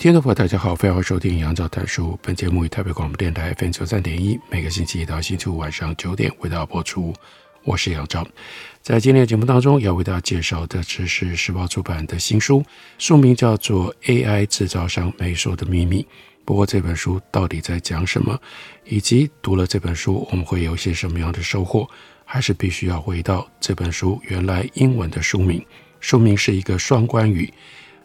[0.00, 2.18] 听众朋友，大家好，欢迎收听杨照谈书。
[2.22, 7.12] 本节目以台北广播电台 FM 九三点一，每个星期一到星期五晚上九点为大家播出。
[7.64, 8.26] 我是杨照，
[8.80, 12.64] 在今天的节目当中要为大家介绍的，这是时报出版的新书，
[12.96, 16.02] 书名叫做《AI 制造商没说的秘密》。
[16.46, 18.40] 不过这本书到底在讲什么，
[18.86, 21.86] 以及读了这本书我们会有些什么样的收获，
[22.24, 25.62] 还是必须要回到这本书原来英文的书名。
[26.00, 27.52] 书名是一个双关语。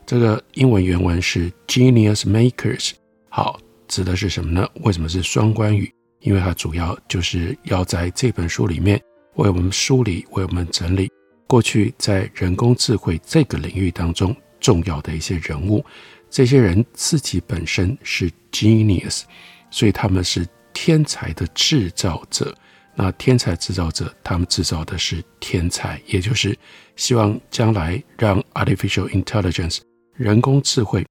[0.05, 2.91] 这个英文原文是 Genius Makers，
[3.29, 4.69] 好，指的是什么呢？
[4.81, 5.91] 为什么是双关语？
[6.19, 9.01] 因为它主要就是要在这本书里面
[9.35, 11.11] 为我们梳理、为我们整理
[11.47, 15.83] 过去在人工智慧这个领域当中重要的一些人物。
[16.29, 19.23] 这些人自己本身是 genius，
[19.71, 22.55] 所以他们是天才的制造者。
[22.93, 26.57] 那天才制造者，他们制造的是天才，也就是
[26.95, 29.79] 希望将来让 artificial intelligence。
[30.17, 31.05] 人工智慧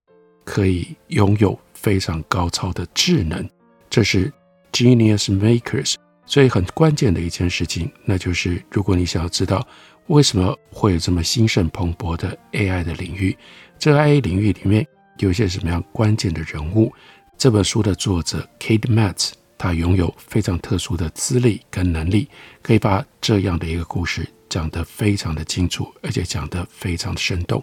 [0.45, 3.47] 可以拥有非常高超的智能，
[3.91, 4.33] 这是
[4.73, 5.95] genius makers。
[6.25, 9.67] 所以很关键的一件事情，那就是如果你想要知道
[10.07, 13.37] 为什么会有这么兴盛蓬勃的 AI 的领域，
[13.79, 14.87] 这个 AI 领域里面
[15.19, 16.91] 有一些什么样关键的人物？
[17.37, 22.27] 这本书的作者 Kate Matz 他拥有非常特殊的资历跟能力，
[22.63, 27.63] 可以把这样的一个故事讲得非常的清楚，而且讲得非常的生动。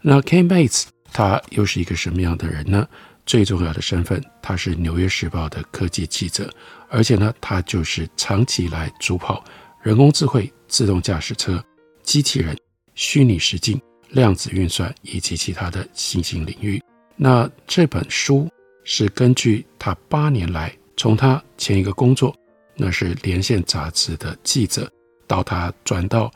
[0.00, 2.86] 那 Kate Metz 他又是一个什么样的人呢？
[3.26, 6.50] 最重要的身份，他是《纽约时报》的科技记者，
[6.88, 9.44] 而且呢，他就是长期以来主跑
[9.82, 11.62] 人工智慧、自动驾驶车、
[12.02, 12.56] 机器人、
[12.94, 13.78] 虚拟实境、
[14.10, 16.82] 量子运算以及其他的新兴领域。
[17.16, 18.48] 那这本书
[18.84, 22.34] 是根据他八年来，从他前一个工作，
[22.76, 24.90] 那是《连线》杂志的记者，
[25.26, 26.26] 到他转到《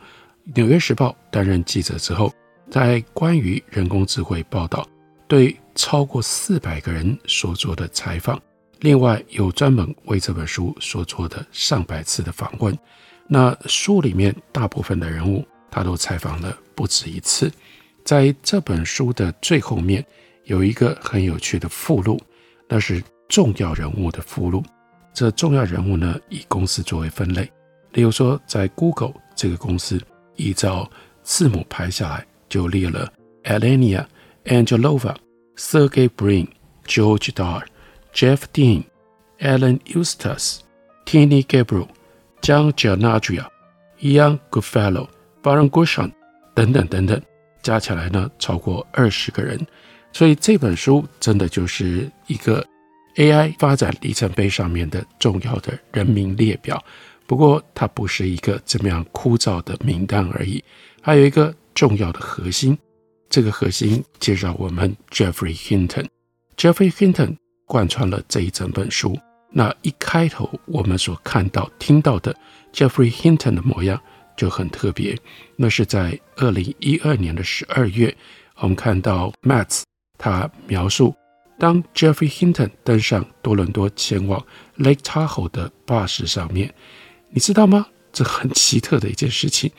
[0.53, 2.31] 纽约时报》担任记者之后。
[2.69, 4.87] 在关于人工智慧报道，
[5.27, 8.41] 对超过四百个人所做的采访，
[8.79, 12.77] 另外有专门为这本书所做的上百次的访问。
[13.27, 17.51] 那书里面大部分的人物，他都采访了不止一次。
[18.03, 20.05] 在这本书的最后面
[20.43, 22.19] 有一个很有趣的附录，
[22.67, 24.63] 那是重要人物的附录。
[25.13, 27.49] 这重要人物呢，以公司作为分类，
[27.93, 30.01] 例如说在 Google 这个公司，
[30.35, 30.89] 依照
[31.21, 32.25] 字母排下来。
[32.53, 33.11] 就列了
[33.45, 34.05] Elena
[34.45, 35.15] Angelova、
[35.57, 36.47] Sergey Brin、
[36.85, 37.63] George Dar、
[38.13, 38.83] Jeff Dean、
[39.39, 40.59] Alan Eustace、
[41.03, 41.87] Tiny Gabriel、
[42.43, 43.47] John Giannandrea、
[44.01, 45.07] Ian Goodfellow、
[45.41, 46.11] Varun Goshain
[46.53, 47.19] 等等等等，
[47.63, 49.59] 加起来呢超过二十个人。
[50.11, 52.63] 所以这本书真的就是一个
[53.15, 56.79] AI 发展里程碑上面的重要的人名列表。
[57.25, 60.63] 不过它不是一个这么样枯燥的名单而已，
[61.01, 61.51] 还有一个。
[61.73, 62.77] 重要的核心，
[63.29, 69.17] 这个核心介绍我们 Jeffrey Hinton，Jeffrey Hinton 贯穿了这一整本书。
[69.55, 72.35] 那一开头我们所看到、听到的
[72.73, 74.01] Jeffrey Hinton 的模样
[74.35, 75.15] 就很特别。
[75.55, 78.15] 那是在二零一二年的十二月，
[78.55, 79.83] 我们看到 Metz
[80.17, 81.15] 他描述，
[81.59, 84.43] 当 Jeffrey Hinton 登上多伦多前往
[84.77, 86.73] Lake Tahoe 的巴士上面，
[87.29, 87.87] 你知道吗？
[88.11, 89.71] 这很奇特的一件事情。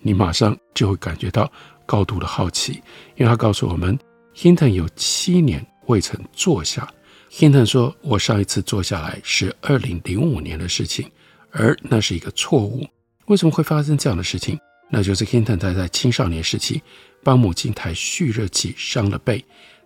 [0.00, 1.50] 你马上就会感觉到
[1.84, 2.82] 高度的好奇，
[3.16, 3.98] 因为他告诉我们
[4.34, 6.88] ，Hinton 有七年未曾坐下。
[7.30, 11.10] Hinton 说：“我上一次坐下来是二零零五年的事情，
[11.50, 12.86] 而那是一个错误。
[13.26, 14.58] 为什么会发生这样的事情？
[14.88, 16.82] 那就是 Hinton 他在青少年时期
[17.22, 19.44] 帮母亲抬蓄热器伤了背，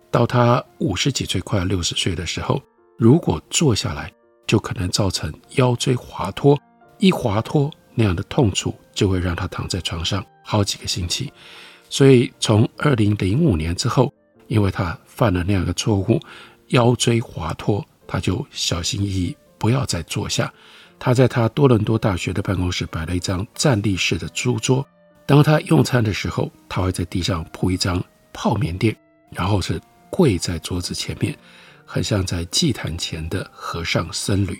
[0.09, 2.61] 到他五十几岁快六十岁的时候，
[2.97, 4.09] 如果坐下来，
[4.47, 6.57] 就可能造成腰椎滑脱，
[6.99, 11.31] 一滑脱。”那样的痛楚就会让他躺在床上好几个星期，
[11.89, 14.13] 所以从二零零五年之后，
[14.47, 16.19] 因为他犯了那样的错误，
[16.69, 20.51] 腰椎滑脱，他就小心翼翼不要再坐下。
[20.99, 24.85] 他在他多伦多大学的办公室摆了一张站立式的书桌，
[25.25, 28.95] 当他用餐的时候，他会在地上铺一张泡棉垫，
[29.31, 31.37] 然后是跪在桌子前面，
[31.85, 34.57] 很像在祭坛前的和尚僧侣。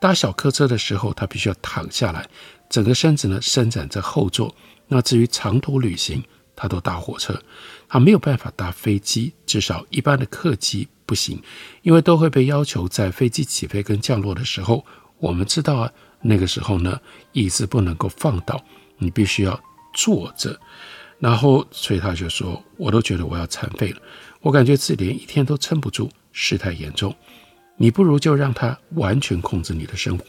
[0.00, 2.26] 搭小客车的时候，他必须要躺下来。
[2.72, 4.52] 整个身子呢伸展在后座，
[4.88, 6.24] 那至于长途旅行，
[6.56, 7.38] 他都搭火车，
[7.86, 11.38] 他没有办法搭飞机，至少一般的客机不行，
[11.82, 14.82] 因为都会被要求在飞机起飞跟降落的时候，
[15.18, 15.92] 我们知道啊，
[16.22, 16.98] 那个时候呢，
[17.32, 18.58] 椅子不能够放倒，
[18.96, 19.60] 你必须要
[19.92, 20.58] 坐着。
[21.18, 24.00] 然后，所以他就说，我都觉得我要残废了，
[24.40, 27.14] 我感觉自己连一天都撑不住，事态严重。
[27.76, 30.24] 你不如就让他完全控制你的生活，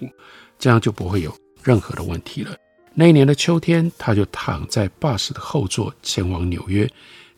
[0.59, 2.55] 这样就不会有任何的问题了。
[2.93, 6.87] 那一年的秋天，他就躺在巴士的后座前往纽约，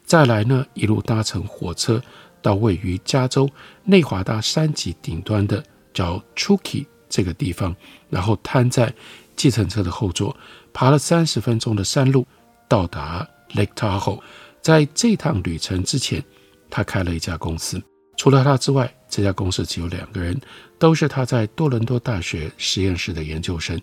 [0.06, 2.02] 再来呢，一路搭乘火车
[2.42, 3.50] 到位于加州
[3.84, 5.64] 内华达山脊顶端的
[5.94, 7.74] 叫 Chugach 这个地方，
[8.10, 8.94] 然后瘫在
[9.36, 10.36] 计程车的后座，
[10.74, 12.28] 爬了三十分钟的山路，
[12.68, 14.20] 到达 Lake Tahoe。
[14.62, 16.22] 在这趟旅程之前，
[16.70, 17.82] 他开了一家公司，
[18.18, 20.40] 除了他之外，这家公司只有两个人，
[20.80, 23.80] 都是他在多伦多大学实验室的研究生。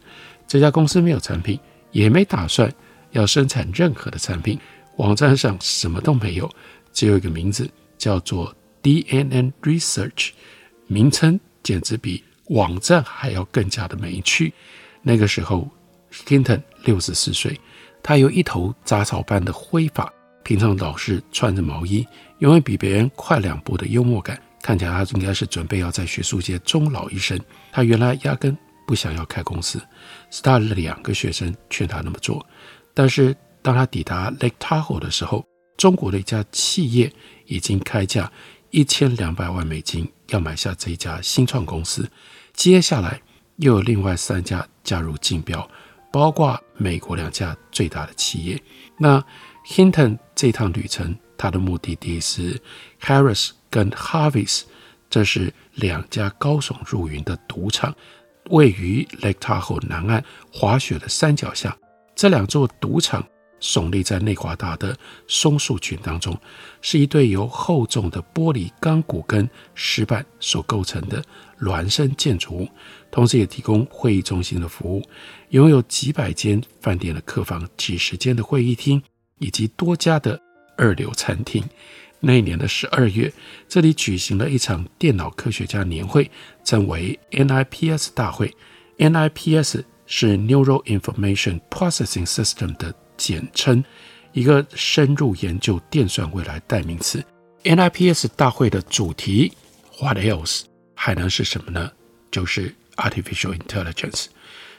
[0.49, 1.58] 这家公司没有产品，
[1.90, 2.73] 也没打算
[3.12, 4.58] 要生产任何的产品，
[4.96, 6.50] 网站上什么都没有，
[6.93, 10.31] 只有一个名字叫做 DNN Research，
[10.87, 14.52] 名称简直比网站还要更加的没趣。
[15.02, 15.69] 那个时候
[16.26, 17.58] ，Hinton 六十四岁，
[18.02, 22.06] 他有一头杂草般的灰发，平常老是穿着毛衣，
[22.38, 27.38] 永远比别人快两步的幽默感，看起来他应该是准备要在学术界终老一生。
[27.70, 28.56] 他原来压根
[28.86, 29.80] 不想要开公司。
[30.30, 32.44] 是他的两个学生劝他那么做，
[32.94, 35.44] 但是当他抵达 Lake Tahoe 的时候，
[35.76, 37.12] 中国的一家企业
[37.46, 38.30] 已经开价
[38.70, 42.08] 一千两百万美金要买下这一家新创公司。
[42.54, 43.20] 接下来
[43.56, 45.68] 又有另外三家加入竞标，
[46.10, 48.60] 包括美国两家最大的企业。
[48.98, 49.22] 那
[49.66, 52.60] Hinton 这趟旅程，他的目的地是
[53.00, 54.62] Harris 跟 Harveys，
[55.08, 57.94] 这是两家高耸入云的赌场。
[58.50, 60.22] 位于 Lake Tahoe 南岸
[60.52, 61.76] 滑雪的山脚下，
[62.16, 63.24] 这两座赌场
[63.60, 64.98] 耸立在内华达的
[65.28, 66.36] 松树群当中，
[66.80, 71.24] 是一对由厚重的玻璃钢骨跟石板所构成的
[71.60, 72.68] 孪生建筑物，
[73.12, 75.02] 同时也提供会议中心的服务，
[75.50, 79.00] 拥有几百间饭店的客房、几十间的会议厅
[79.42, 80.40] 以及多家的
[80.76, 81.62] 二流餐厅。
[82.20, 83.32] 那一年的十二月，
[83.68, 86.30] 这里举行了一场电脑科学家年会，
[86.64, 88.54] 称为 NIPS 大会。
[88.98, 93.82] NIPS 是 Neural Information Processing System 的简称，
[94.32, 97.24] 一个深入研究电算未来代名词。
[97.64, 99.52] NIPS 大会的主题
[100.00, 100.62] What else
[100.94, 101.90] 还能是什么呢？
[102.30, 104.26] 就是 Artificial Intelligence。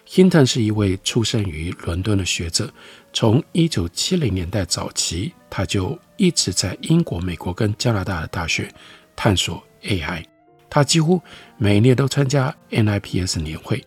[0.08, 2.72] Hinton 是一位出生于伦敦的学者，
[3.14, 8.72] 从一九七零年代早期，他就一直在英国、美国跟加拿大的大学
[9.16, 10.24] 探索 AI。
[10.70, 11.22] 他几乎
[11.58, 13.84] 每年都参加 NIPS 年会，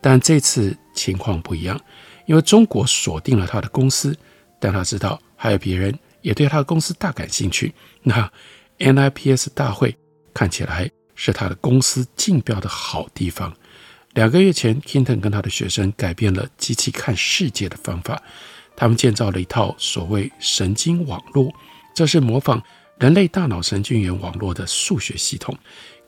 [0.00, 1.80] 但这次情况不一样，
[2.26, 4.16] 因为中国锁定了他的公司，
[4.58, 7.74] 但他知道还有别人也对他的公司大感兴趣。
[8.02, 8.30] 那
[8.78, 9.96] NIPS 大会
[10.32, 13.54] 看起来是他的公司竞标的好地方。
[14.18, 18.20] 两个月前，Kinton 跟他的学生改变了机器看世界的方法。
[18.74, 21.54] 他们建造了一套所谓神经网络，
[21.94, 22.60] 这是模仿
[22.98, 25.56] 人类大脑神经元网络的数学系统，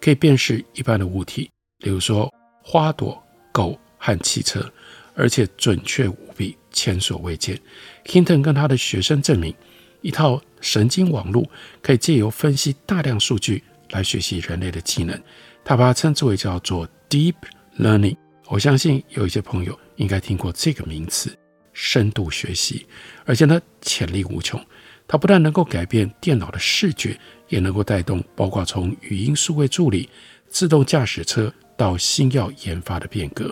[0.00, 1.48] 可以辨识一般的物体，
[1.78, 2.28] 比如说
[2.64, 3.16] 花朵、
[3.52, 4.68] 狗和汽车，
[5.14, 7.56] 而且准确无比，前所未见。
[8.04, 9.54] Kinton 跟他的学生证明，
[10.00, 11.48] 一套神经网络
[11.80, 15.16] 可以借由分析大量数据来学习人类的技能。
[15.64, 17.36] 他把它称之为叫做 Deep
[17.80, 18.14] Learning，
[18.48, 21.34] 我相信有一些朋友应该听过这个名词，
[21.72, 22.86] 深度学习，
[23.24, 24.62] 而且呢，潜力无穷。
[25.08, 27.18] 它不但能够改变电脑的视觉，
[27.48, 30.10] 也能够带动包括从语音数位助理、
[30.46, 33.50] 自动驾驶车到新药研发的变革。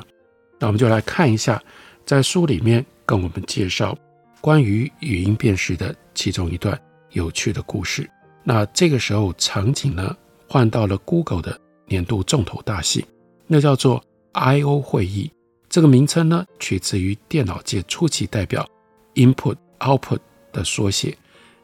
[0.59, 1.61] 那我们就来看一下，
[2.05, 3.97] 在书里面跟我们介绍
[4.43, 6.79] 关于语音辨识的其中一段
[7.13, 8.09] 有趣的故事。
[8.45, 10.15] 那这个时候场景呢，
[10.47, 13.07] 换到了 Google 的年度重头大戏，
[13.47, 14.05] 那叫做。
[14.33, 15.31] I/O 会议
[15.69, 18.69] 这个名称呢，取自于电脑界初期代表
[19.15, 20.19] Input Output
[20.53, 21.17] 的缩写。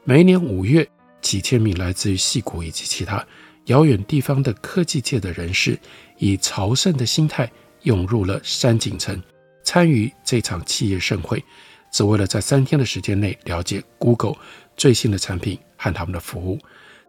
[0.05, 0.87] 每一年五月，
[1.21, 3.27] 几千名来自于矽谷以及其他
[3.67, 5.79] 遥远地方的科技界的人士，
[6.19, 7.51] 以朝圣的心态
[7.83, 9.23] 涌入了山景城，
[9.63, 11.43] 参与这场企业盛会，
[11.91, 14.37] 只为了在三天的时间内了解 Google
[14.77, 16.59] 最新的产品和他们的服务。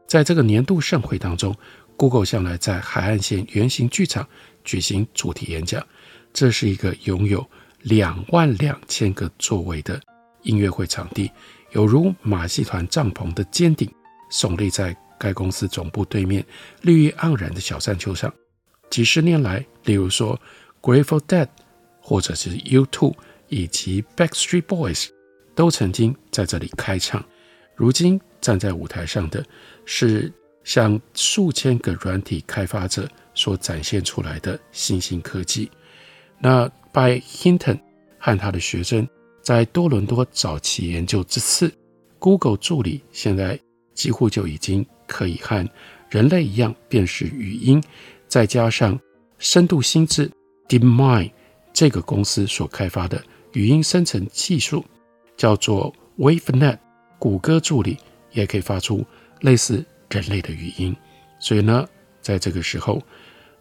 [0.08, 1.54] 在这个年度盛会当中
[1.98, 4.26] ，Google 向来在海岸线圆形剧场。
[4.66, 5.86] 举行主题演讲，
[6.34, 7.48] 这是一个拥有
[7.84, 10.02] 两万两千个座位的
[10.42, 11.32] 音乐会场地，
[11.72, 13.90] 有如马戏团帐篷的尖顶，
[14.32, 16.46] 耸立在该公司总部对面
[16.82, 18.34] 绿意盎然的小山丘上。
[18.90, 20.40] 几十年来，例如说
[20.82, 21.48] Grateful Dead，
[22.02, 23.14] 或者是 U2
[23.48, 25.08] 以及 Backstreet Boys，
[25.56, 27.24] 都曾经在这里开唱。
[27.76, 29.46] 如今站在舞台上的
[29.86, 30.32] 是
[30.64, 35.70] 向数千个软体开发者所展现出来的新兴科技。
[36.40, 37.80] 那 By Hinton
[38.18, 39.08] 和他的学生
[39.42, 41.72] 在多伦多早期研究之次
[42.18, 43.60] ，Google 助理现在
[43.94, 45.70] 几乎就已经可以和
[46.10, 47.84] 人类一样辨识语音，
[48.28, 49.00] 再加上
[49.38, 50.32] 深度心智
[50.68, 51.32] DeepMind
[51.74, 53.22] 这个公司所开发的
[53.54, 54.84] 语音生成技术，
[55.38, 56.80] 叫做 WaveNet，
[57.20, 57.98] 谷歌助理
[58.32, 59.06] 也可以发出
[59.42, 60.96] 类似人类的语音。
[61.40, 61.88] 所以呢，
[62.22, 63.02] 在这个时候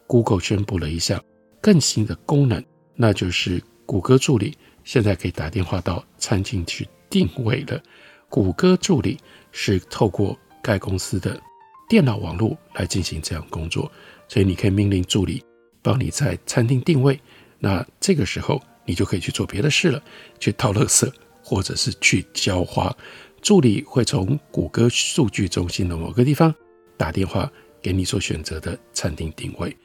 [0.07, 1.23] ，Google 宣布了一项
[1.61, 2.63] 更新的功能，
[2.95, 7.83] 那就是谷歌助理现在可以打电话到餐厅去定位了。
[8.29, 9.19] 谷歌助理
[9.53, 11.41] 是透过该公司的
[11.89, 13.91] 电脑网络来进行这样工作，
[14.29, 15.43] 所以你可以命令助理
[15.83, 17.21] 帮你在餐厅定位。
[17.59, 20.03] 那这个时候你就可以去做别的事了，
[20.41, 21.11] 去倒垃圾
[21.43, 22.95] 或者是去浇花。
[23.41, 26.53] 助理会从谷歌数据中心的某个地方
[26.97, 27.51] 打电话
[27.83, 29.77] 给你所选择的餐厅定位。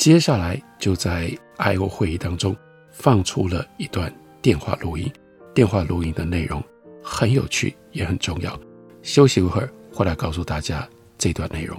[0.00, 2.56] 接下来就在 I/O 会议当中
[2.90, 5.12] 放出了一段电话录音，
[5.52, 6.64] 电话录音的内容
[7.04, 8.58] 很有趣，也很重要。
[9.02, 10.88] 休息一会儿，回来告诉大家
[11.18, 11.78] 这段内容。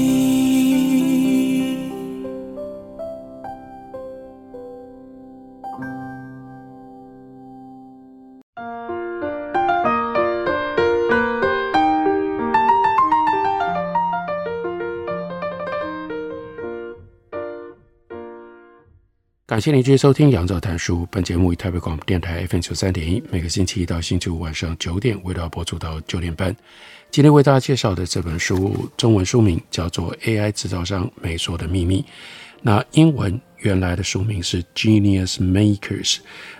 [19.61, 21.03] 谢您继续收听《杨照谈书》。
[21.11, 26.55] 本节目以台北广播电台 FM 九三点一，每个星期一到星期五晚上九点，为大家播出到九点半。
[27.11, 32.01] 今天为大家介绍的这本书，中文书名叫做《AI 制造商美说的秘密》，
[32.63, 36.15] 那英文原来的书名是《Genius Makers》。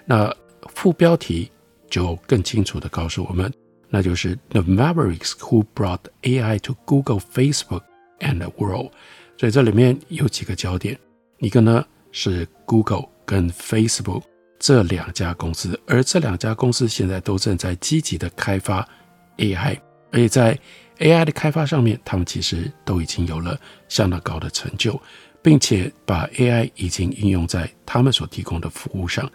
[0.06, 0.32] 那
[0.76, 1.50] 副标题
[1.90, 3.52] 就更清楚地告诉我们，
[3.90, 7.82] 那就是 The Mavericks Who Brought AI to Google, Facebook
[8.20, 8.92] and the World。
[9.40, 11.00] 所以这里面有几个焦点，
[11.40, 14.24] 一个呢，是 Google 跟 Facebook
[14.60, 18.88] 这两家公司，而这两家公司现在都正在积极的开发
[19.38, 19.80] AI，
[20.12, 20.60] 而且在
[21.00, 25.02] AI 的开发上面，他们其实都已经有了相当高的成就，
[25.42, 29.28] 并且把 AI 已经应用在他们所提供的服务上。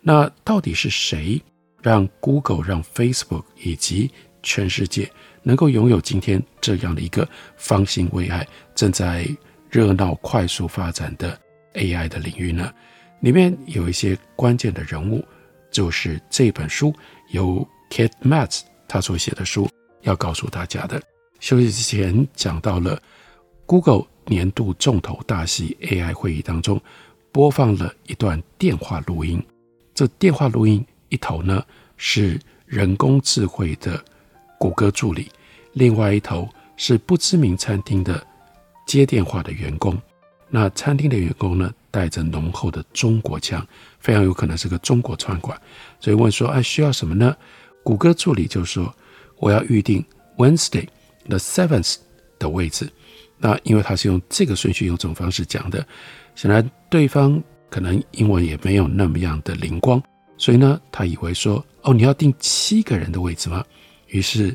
[0.00, 1.40] 那到底是谁
[1.80, 4.10] 让 Google、让 Facebook 以及
[4.42, 5.10] 全世界
[5.42, 9.24] 能够拥有今天这样的一个方兴未艾、正在
[9.70, 11.38] 热闹快速发展的
[11.74, 12.72] ？AI 的领域呢，
[13.20, 15.24] 里面有一些关键的人物，
[15.70, 16.94] 就是这本书
[17.30, 19.68] 由 Kate Matz 他所写的书
[20.02, 21.02] 要告诉大家的。
[21.40, 23.00] 休息之前讲到了
[23.66, 26.80] Google 年度重头大戏 AI 会议当中，
[27.30, 29.42] 播放了一段电话录音。
[29.94, 31.64] 这电话录音一头呢
[31.96, 34.02] 是人工智慧的
[34.58, 35.30] 谷歌助理，
[35.72, 38.24] 另外一头是不知名餐厅的
[38.86, 40.00] 接电话的员工。
[40.50, 43.66] 那餐厅的员工呢，带着浓厚的中国腔，
[43.98, 45.60] 非常有可能是个中国餐馆，
[46.00, 47.36] 所以问说：“哎，需要什么呢？”
[47.82, 48.94] 谷歌助理就说
[49.38, 50.04] ：“我要预定
[50.38, 50.86] Wednesday
[51.28, 51.96] the seventh
[52.38, 52.88] 的位置。”
[53.36, 55.86] 那因为他是用这个顺序，用这种方式讲的，
[56.34, 60.02] 显然对方可能英文也没有那么样的灵光，
[60.38, 63.62] 所以呢，他以为说：“哦，你要订七个人的位置吗？”
[64.08, 64.54] 于是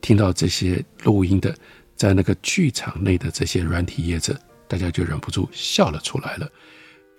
[0.00, 1.54] 听到这些录音的，
[1.94, 4.34] 在那个剧场内的这些软体业者，
[4.74, 6.50] 大家就忍不住笑了出来了。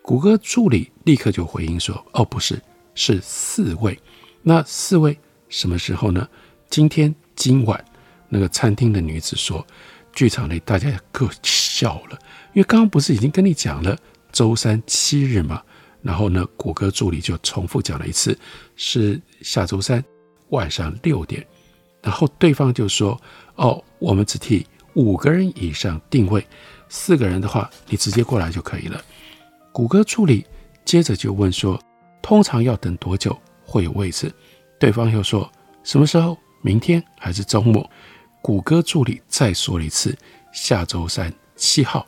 [0.01, 2.62] 谷歌助理立刻就回应说：“哦，不是，
[2.95, 3.97] 是四位。
[4.41, 6.27] 那四位什么时候呢？
[6.69, 7.81] 今天今晚。”
[8.27, 9.65] 那个餐厅的女子说
[10.12, 12.19] ：“剧场内大家各笑了，
[12.53, 13.97] 因为刚刚不是已经跟你讲了
[14.33, 15.63] 周三七日吗？
[16.01, 18.38] 然后呢，谷歌助理就重复讲了一次，
[18.75, 20.03] 是下周三
[20.50, 21.47] 晚上六点。
[22.01, 23.17] 然后对方就说
[23.55, 26.45] ：‘哦，我们只替五个人以上定位，
[26.89, 29.01] 四个人的话，你直接过来就可以了。’
[29.71, 30.45] 谷歌助理
[30.83, 31.79] 接着就问说
[32.21, 34.33] ：‘通常要等多久会有位置？’
[34.79, 35.49] 对方又说
[35.83, 36.37] ：‘什么时候？
[36.61, 37.87] 明天还是周末？’
[38.41, 40.17] 谷歌助理再说了一次，
[40.51, 42.05] 下周三七号。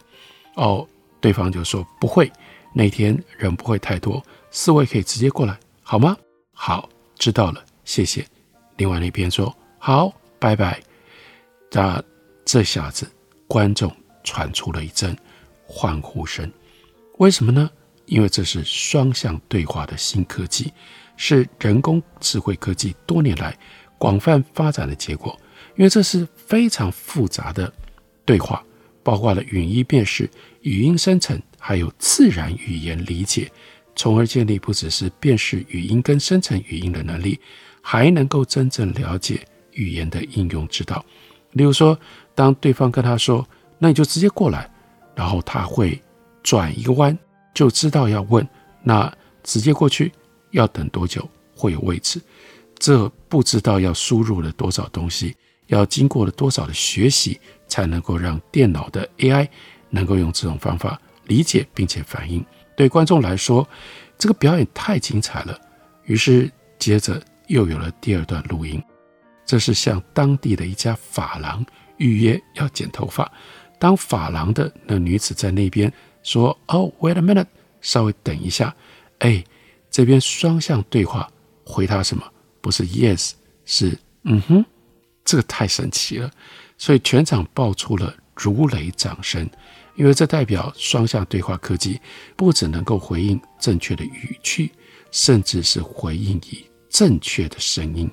[0.56, 0.88] 哦，
[1.20, 2.32] 对方就说不会，
[2.74, 6.18] 那天人不会太多，四位可以直接过来，好吗？
[6.54, 8.26] 好，知道了，谢谢。
[8.78, 10.82] 另外那边说好，拜拜。
[11.72, 12.02] 那
[12.48, 13.06] 这下子
[13.46, 15.14] 观众传出了一阵
[15.66, 16.50] 欢呼声，
[17.18, 17.70] 为什么呢？
[18.06, 20.72] 因为这是双向对话的新科技，
[21.18, 23.54] 是人工智慧科技多年来
[23.98, 25.38] 广泛发展的结果。
[25.76, 27.72] 因为这是非常复杂的
[28.24, 28.64] 对话，
[29.04, 30.30] 包括了语音辨识、
[30.62, 33.52] 语音生成，还有自然语言理解，
[33.94, 37.38] 从而建立不只是辨识语音跟生成语音的能力，
[37.82, 41.04] 还能够真正了解语言的应用之道。
[41.52, 41.98] 例如说，
[42.36, 43.48] 当对方跟他说
[43.80, 44.70] ：“那你就直接过来”，
[45.16, 46.02] 然后他会
[46.44, 47.18] 转一个弯，
[47.54, 48.48] 就知道要问
[48.84, 49.12] ：“那
[49.44, 50.12] 直接过去
[50.52, 51.28] 要等多久？
[51.56, 52.22] 会有位置？”
[52.78, 55.36] 这不知道要输入了多少东西。
[55.68, 57.38] 要经过了多少的学习，
[57.68, 59.46] 才能够让电脑的 AI
[59.90, 62.46] 能够用这种方法理解并且反应？
[62.78, 63.68] 对观众来说，
[64.18, 65.60] 这个表演太精彩了。
[66.06, 68.82] 于是接着又有了第二段录音，
[69.48, 71.66] 这是向当地的一家发廊
[71.98, 73.32] 预约要剪头发。
[73.80, 77.48] 当发廊的那女子在那边说：“哦，wait a minute，
[77.82, 78.76] 稍微等一下。”
[79.20, 79.44] 哎，
[79.90, 81.28] 这边双向对话
[81.66, 82.24] 回答什么？
[82.62, 83.32] 不是 yes，
[83.66, 84.66] 是嗯哼。
[85.24, 86.32] 这个太神奇了，
[86.78, 89.50] 所以全场爆出了如雷掌声，
[89.96, 92.00] 因为这代表双向对话科技
[92.36, 94.72] 不只能够回应正确的语句，
[95.12, 98.10] 甚至是回应以正确的声音，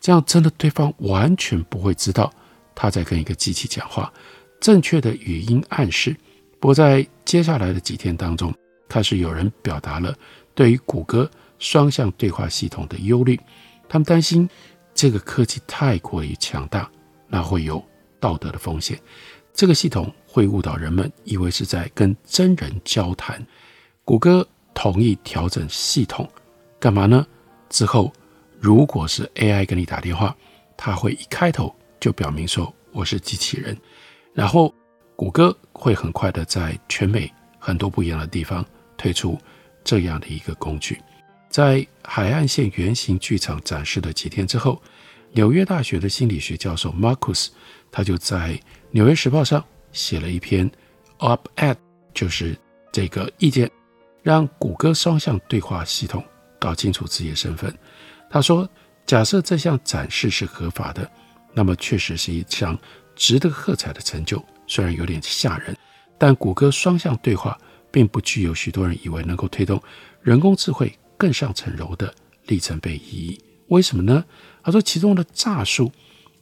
[0.00, 2.32] 这样真的对方完全不会知道
[2.74, 4.12] 他在跟一个机器讲话。
[4.60, 6.16] 正确的语音暗示。
[6.58, 8.52] 不过在接下来的几天当中，
[8.88, 10.14] 开始有人表达了
[10.54, 13.38] 对于谷歌双向对话系统的忧虑，
[13.88, 14.48] 他们担心。
[14.92, 16.90] 这个科技太过于强大，
[17.28, 17.82] 那会有
[18.18, 19.00] 道德的风险。
[19.54, 23.46] 这个系统会误导人们，以为是在跟真人交谈。
[24.04, 26.28] 谷歌同意调整系统，
[26.78, 27.24] 干嘛呢？
[27.70, 28.12] 之后
[28.60, 30.36] 如果是 AI 跟你打电话，
[30.76, 33.74] 它会一开头就表明说我是机器人。
[34.34, 34.72] 然后
[35.16, 38.62] 谷歌会很快的在全美很多不一样的地方
[38.98, 39.38] 推出
[39.82, 41.00] 这样的一个工具。
[41.48, 44.80] 在海岸线圆形剧场展示的几天之后，
[45.32, 47.48] 纽约大学的心理学教授 Marcus，
[47.90, 48.52] 他就在
[48.90, 50.70] 《纽约时报》上写了一篇
[51.18, 51.76] op-ed，
[52.12, 52.54] 就是
[52.92, 53.70] 这个意见，
[54.22, 56.22] 让谷歌双向对话系统
[56.58, 57.74] 搞清楚自己的身份。
[58.30, 58.66] 他说
[59.04, 61.10] ：“假设这项展示是合法的，
[61.52, 62.78] 那么确实是一项
[63.14, 65.76] 值得喝彩的成就，虽然有点吓人，
[66.16, 67.58] 但谷歌双向对话
[67.90, 69.82] 并不具有许多人以为能够推动
[70.22, 70.90] 人工智慧。”
[71.20, 72.14] 更上层楼的
[72.46, 74.24] 里程碑意义，为什么呢？
[74.62, 75.92] 他说，其中的诈术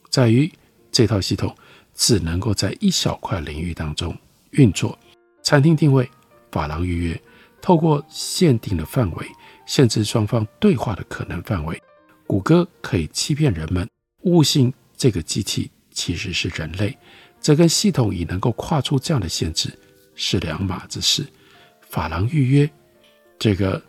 [0.09, 0.49] 在于
[0.93, 1.53] 这套系统
[1.97, 4.17] 只能够在一小块领域当中
[4.53, 4.97] 运作。
[5.43, 6.09] 餐厅定位、
[6.53, 7.21] 发廊预约，
[7.69, 9.27] 透过限定的范围
[9.67, 11.79] 限制双方对话的可能范围。
[12.27, 13.87] 谷歌可以欺骗人们
[14.23, 16.97] 误信这个机器其实是人类，
[17.43, 19.71] 这跟系统已能够跨出这样的限制
[20.15, 21.27] 是两码子事。
[21.91, 22.71] 法郎预约
[23.39, 23.83] 这个。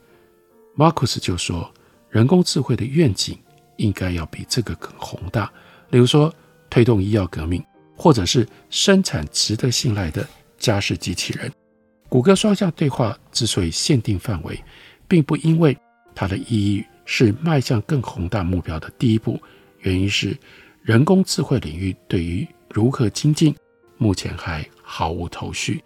[0.75, 1.73] 马库斯就说
[2.11, 3.37] ：“人工智慧的愿景
[3.77, 5.49] 应该要比这个更宏大，
[5.89, 6.33] 例如说
[6.69, 7.63] 推动医药革命，
[7.95, 11.49] 或者是生产值得信赖的家事机器人。
[12.09, 14.61] 谷歌双向对话之所以限定范围，
[15.07, 15.77] 并不因为
[16.13, 19.39] 它的意义是迈向更宏大目标的第一步，
[19.79, 20.37] 原因是
[20.81, 23.55] 人工智慧领域对于如何精进，
[23.97, 25.81] 目前还毫无头绪。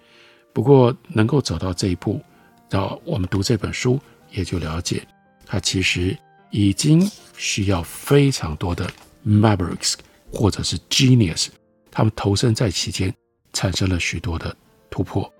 [0.53, 2.21] 不过能够走到这一步，
[2.69, 3.99] 到我们读这本书。”
[4.35, 5.05] 也就了解，
[5.45, 6.17] 它其实
[6.49, 7.07] 已经
[7.37, 8.89] 需要非常多的
[9.23, 9.93] Mavericks
[10.31, 11.49] 或者是 Genius，
[11.91, 13.13] 他们投身在其间，
[13.53, 14.57] 产生了许多的
[14.89, 15.31] 突破，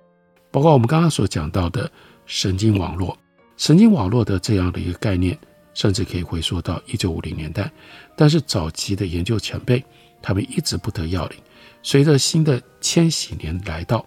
[0.54, 1.92] 包括我们刚刚所讲到的
[2.28, 3.18] 神经网络。
[3.58, 5.36] 神经网络的这样的一个概念，
[5.74, 7.72] 甚至可以回溯到一九五零年代。
[8.16, 9.84] 但是早期的研究前辈，
[10.22, 11.40] 他们一直不得要领。
[11.82, 14.06] 随着新的千禧年来到，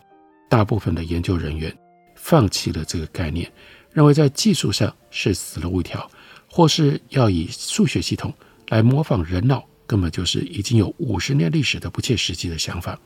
[0.49, 1.77] 大部分的研究人员
[2.15, 3.51] 放弃了这个概念，
[3.93, 6.09] 认为在技术上是死路一条，
[6.49, 8.33] 或是要以数学系统
[8.69, 12.97] 来模仿人脑，根本就是已经有五十年历史的不切实际的想法。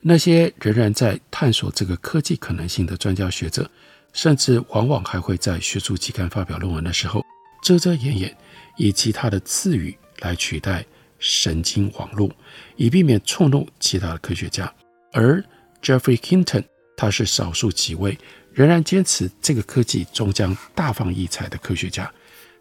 [0.00, 3.68] 那些仍然在探索这个科技可能性的专家学者，
[4.12, 7.24] 甚至往往还会在学术期刊发表论文的时候，
[7.62, 8.36] 遮遮掩掩，
[8.76, 10.84] 以其他的词语来取代
[11.18, 12.30] 神经网络，
[12.76, 14.72] 以避免触怒其他的科学家。
[15.12, 15.42] 而
[15.82, 16.64] Jeffrey Hinton，
[16.96, 18.16] 他是少数几位
[18.52, 22.12] 仍然坚持这个科技终将大放异彩的科学家。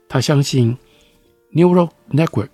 [0.09, 0.75] 他相信
[1.53, 2.49] Neural Network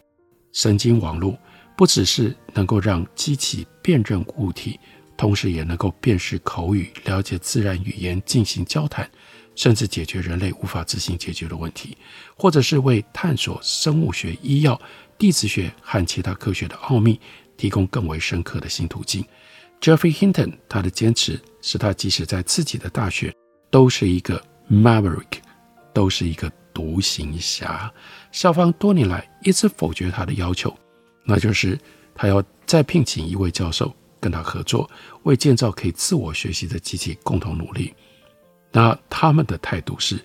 [0.52, 1.38] 神经网络。
[1.76, 4.80] 不只是能够让机器辨认物体，
[5.18, 9.10] 同时也能够辨识口语、了解自然语言、进行交谈，
[9.56, 11.98] 甚至解决人类无法自行解决的问题，
[12.36, 14.80] 或者是为探索生物学、医药、
[15.18, 17.20] 地质学和其他科学的奥秘
[17.58, 19.26] 提供更为深刻的新途径。
[19.80, 23.34] Geoffrey Hinton 他的坚持使他即使在自己的大学
[23.72, 25.40] 都是一个 Maverick，
[25.94, 27.92] 都是一个独行侠。
[28.32, 30.76] 校方多年来一直否决他的要求。
[31.32, 31.80] 那就是
[32.14, 33.90] 他要再聘请一位教授
[34.20, 34.90] 跟他合作，
[35.24, 37.94] 为建造可以自我学习的机器共同努力。
[38.70, 40.20] 那他们的态度是，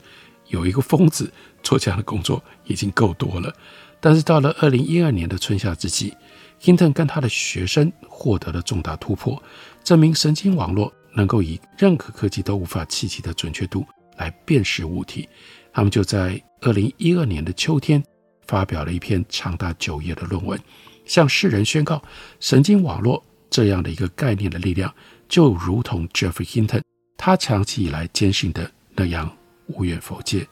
[0.48, 3.54] 有一个疯子做这样的工作已经够多了。
[4.00, 6.12] 但是到了二零一二年的春夏之际
[6.60, 9.40] ，Hinton 跟他的学生获得了重大突破，
[9.84, 15.28] 证明神经网络能够以任何科技都无法企及的准确度来辨识物体。
[15.72, 18.02] 他们就在二零一二年的秋天
[18.46, 20.58] 发表了一篇长达九页的论文。
[21.06, 22.02] 向世人宣告，
[22.40, 24.92] 神经网络这样的一个概念的力量，
[25.28, 26.82] 就如同 Jeffrey Hinton
[27.16, 29.34] 他长期以来坚信的那样
[29.68, 30.46] 无远弗届。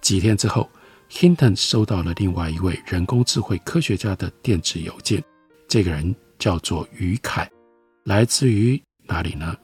[0.00, 0.70] 几天之后
[1.10, 5.22] ，Hinton 收到了另外一位人工智慧科学家的电子邮件，
[5.68, 7.50] 这个人叫做余凯，
[8.04, 9.54] 来自于哪里呢？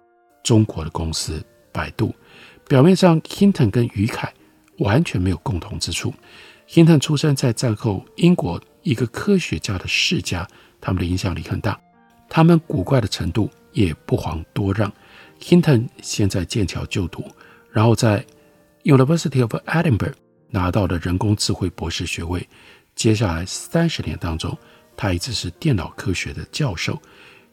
[0.43, 1.43] 中国的公司
[1.73, 2.15] 百度。
[2.69, 4.33] 表面上，Hinton 跟余凯
[4.79, 6.13] 完全没有共同之处。
[6.69, 8.61] Hinton 出生在战后英国。
[8.85, 10.47] 一个科学家的世家，
[10.81, 11.79] 他们的影响力很大，
[12.29, 14.93] 他们古怪的程度也不遑多让。
[15.41, 17.25] Hinton 现在剑桥就读，
[17.73, 18.25] 然后在
[18.85, 20.15] University of Edinburgh
[20.49, 22.47] 拿到了人工智慧博士学位。
[22.95, 24.57] 接下来三十年当中，
[24.97, 27.01] 他一直是电脑科学的教授。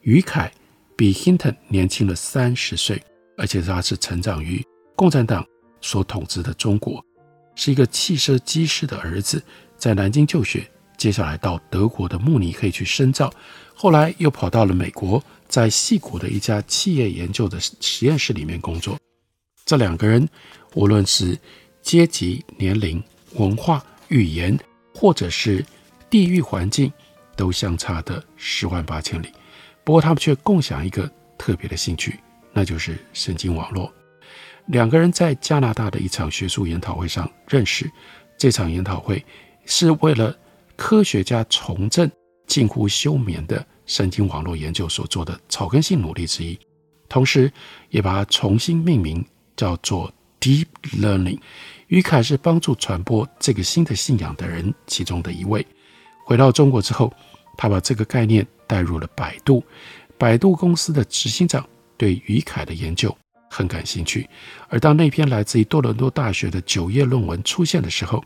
[0.02, 0.52] 余凯
[0.96, 3.02] 比 Hinton 年轻了三十岁，
[3.36, 4.64] 而且他是成长于
[4.94, 5.44] 共产党
[5.80, 7.04] 所统治的中国，
[7.56, 9.42] 是一个汽车机师的儿子，
[9.76, 10.70] 在南京就学。
[10.96, 13.32] 接下来到德国的慕尼黑去深造，
[13.74, 18.96] 后来又跑到了美国，在矽谷的一家企业研究的实验室里面工作。
[19.64, 20.28] 这两个人
[20.74, 21.36] 无论是
[21.82, 23.02] 阶级、年龄、
[23.34, 24.56] 文化、语言，
[24.94, 25.64] 或者是
[26.08, 26.92] 地域环境，
[27.34, 29.28] 都相差的十万八千里。
[29.82, 32.20] 不过他们却共享一个特别的兴趣，
[32.52, 33.92] 那就是神经网络。
[34.66, 37.90] 两个人在加拿大的一场学术研讨会上认识，
[38.38, 39.24] 这场研讨会
[39.66, 40.36] 是为了。
[40.76, 42.10] 科学家重振
[42.46, 46.58] 近乎休眠的神经网络研究所做的草根性努力之一，
[47.08, 47.52] 同时
[47.90, 49.24] 也把它重新命名
[49.56, 50.66] 叫做 Deep
[51.00, 51.38] Learning。
[51.88, 55.66] 于凯是帮助传播这个新的信仰的人其中的一位。
[56.24, 57.12] 回到中国之后，
[57.56, 59.62] 他把这个概念带入了百度。
[60.16, 63.14] 百度公司的执行长对于凯的研究
[63.50, 64.28] 很感兴趣，
[64.68, 68.24] 而当那篇来自于多伦多大学的九页论文出现的时候，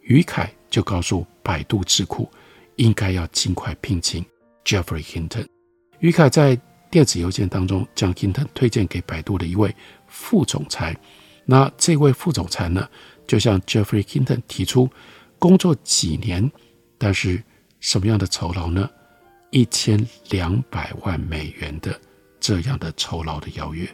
[0.00, 2.28] 于凯就告诉百度智库，
[2.74, 4.26] 应该要尽快聘请
[4.64, 5.46] Jeffrey Hinton。
[6.00, 6.60] 于凯在
[6.90, 9.72] 电子邮件当中将 Hinton 推荐给百度的一位
[10.08, 10.96] 副总裁。
[11.46, 12.88] 那这位副总裁呢，
[13.24, 14.90] 就向 Jeffrey Hinton 提出
[15.38, 16.50] 工作几年，
[16.98, 17.40] 但是
[17.78, 18.90] 什么样的酬劳呢？
[19.50, 21.96] 一千两百万美元的
[22.40, 23.88] 这样的酬劳的邀约。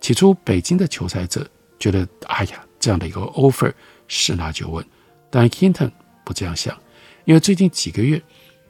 [0.00, 1.46] 起初，北京的求才者
[1.78, 3.70] 觉得，哎呀，这样的一个 offer
[4.08, 4.82] 十拿九稳。
[5.28, 5.90] 但 Hinton
[6.26, 6.76] 不这样想，
[7.24, 8.20] 因为最近几个月，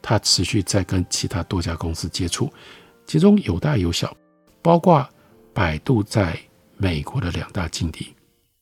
[0.03, 2.53] 他持续在跟其他多家公司接触，
[3.07, 4.15] 其中有大有小，
[4.61, 5.09] 包括
[5.55, 6.39] 百度在
[6.77, 8.15] 美国的两大劲敌，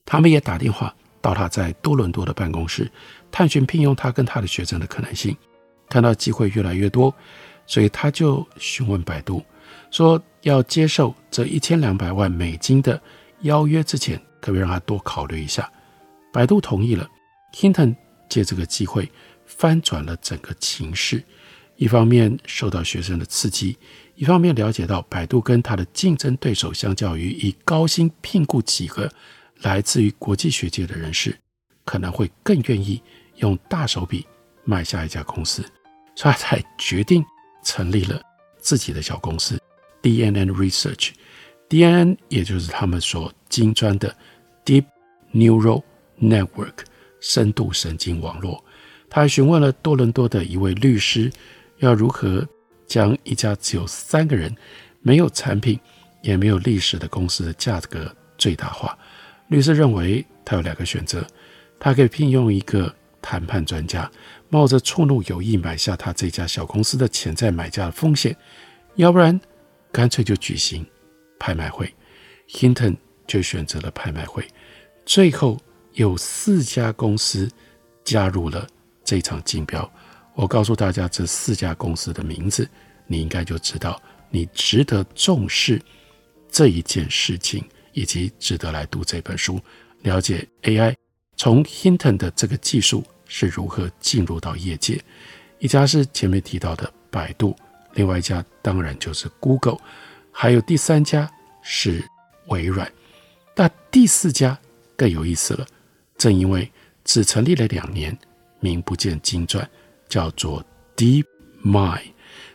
[0.07, 2.89] 他们也打电话到他在多伦多的办公室，
[3.33, 5.37] 探寻聘用他跟他的学生的可能性。
[5.89, 7.13] 看到机会越来越多，
[7.67, 9.43] 所以他就询问百度，
[9.91, 13.01] 说要接受这一千两百万美金的
[13.41, 15.69] 邀约之前，可不可以让他多考虑一下？
[16.33, 17.09] 百度同意了。
[17.53, 17.95] Hinton
[18.29, 19.11] 借这个机会
[19.47, 21.23] 翻转了整个情势，
[21.77, 23.77] 一方面受到学生的刺激，
[24.15, 29.11] 一方面了解到百度跟他的竞争对手相较于以高薪聘雇几个
[29.61, 31.37] 来自于国际学界的人士，
[31.85, 33.03] 可能会更愿意
[33.37, 34.27] 用大手笔
[34.65, 35.65] 买下一家公司，
[36.15, 37.25] 所以才决定
[37.65, 38.21] 成立了
[38.59, 39.61] 自己的小公司
[40.03, 41.11] DNN Research。
[41.69, 44.15] DNN 也就是他们所金砖的
[44.65, 44.85] Deep
[45.33, 45.83] Neural
[46.21, 46.85] Network
[47.27, 48.63] 深度神经网络。
[49.09, 51.33] 他还询问了多伦多的一位律师，
[51.79, 52.47] 要如何
[52.87, 54.55] 将一家只有三个人、
[55.01, 55.81] 没有产品
[56.21, 58.99] 也没有历史的公司的价格最大化。
[59.49, 61.27] 律师认为他有两个选择。
[61.81, 64.11] 他可以聘用一个谈判专家，
[64.49, 68.37] 冒着触怒有意买下他这家小公司的潜在买家的风险，
[68.97, 69.39] 要不然
[69.91, 70.85] 干脆就举行
[71.39, 71.93] 拍卖会。
[72.49, 74.47] Hinton 就选择了拍卖会，
[75.07, 75.59] 最后
[75.95, 77.51] 有四家公司
[78.05, 78.67] 加入了
[79.05, 79.91] 这场竞标。
[80.35, 82.69] 我告诉大家这四家公司的名字，
[83.07, 85.81] 你应该就知道你值得重视
[86.51, 89.61] 这一件事情，以及值得来读这本书，
[90.03, 90.95] 了解 AI。
[91.37, 95.01] 从 Hinton 的这个技术是如何进入到业界？
[95.61, 97.57] 一家是前面提到的百度，
[97.95, 99.79] 另外一家当然就是 Google，
[100.33, 101.31] 还有第三家
[101.63, 102.05] 是
[102.49, 102.91] 微软。
[103.55, 104.59] 那第四家
[104.97, 105.65] 更有意思了，
[106.17, 106.71] 正因为
[107.05, 108.17] 只成立了两年，
[108.61, 109.69] 名不见经传，
[110.09, 110.65] 叫做
[110.97, 112.03] DeepMind，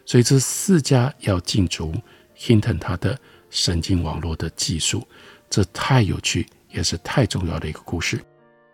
[0.06, 1.94] 所以这四家要进驻
[2.38, 3.20] Hinton 它的
[3.50, 5.08] 神经网络的技术，
[5.50, 8.20] 这太有趣，也是太重要的一个故事。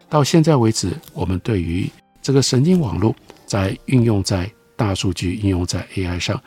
[0.07, 1.89] 到现在为止，我们对于
[2.21, 6.41] 这个神经网络在运用在大数据、应用在 AI 上，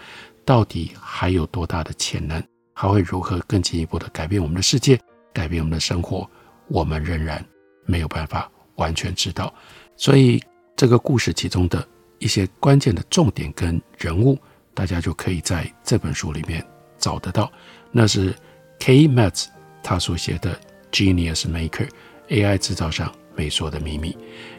[0.44, 2.42] 到底还有多大的潜能？
[2.72, 5.01] 还会如何更进一步的改变我们的世界、
[5.33, 6.31] 改变我们的生活？
[6.68, 7.44] 我们仍然
[7.88, 9.53] 没有办法完全知道。
[9.96, 10.40] 所以，
[10.77, 11.85] 这个故事其中的
[12.20, 14.38] 一些关键的重点跟人物，
[14.74, 16.64] 大家就可以在这本书里面
[16.98, 17.51] 找得到。
[17.90, 18.33] 那是
[18.79, 19.09] K.
[19.09, 19.46] Metz
[19.83, 20.55] 他所写的
[20.92, 21.88] 《Genius Maker》
[22.29, 24.16] AI 制造商没说的秘密，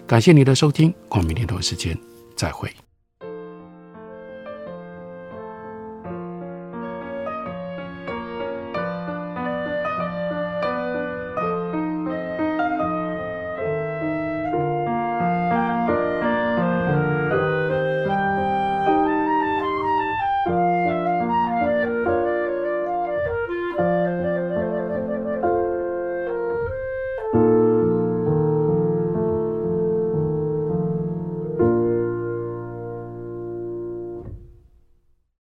[0.07, 1.97] 感谢你的收听，我们明天同一时间
[2.35, 2.69] 再会。